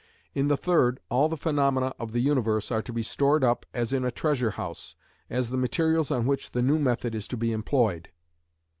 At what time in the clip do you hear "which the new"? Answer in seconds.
6.25-6.79